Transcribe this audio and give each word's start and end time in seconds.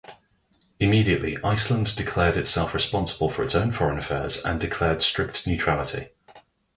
Immediately, 0.79 1.37
Iceland 1.43 1.95
declared 1.95 2.35
itself 2.35 2.73
responsible 2.73 3.29
for 3.29 3.43
its 3.43 3.53
own 3.53 3.71
foreign 3.71 3.99
affairs, 3.99 4.43
and 4.43 4.59
declared 4.59 5.03
strict 5.03 5.45
neutrality. 5.45 6.07